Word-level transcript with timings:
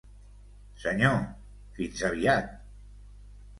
Senyor, 0.83 1.19
fins 1.77 2.03
aviat. 2.11 2.51